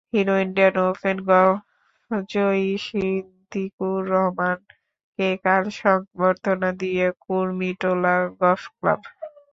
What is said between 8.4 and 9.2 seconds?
Golf club.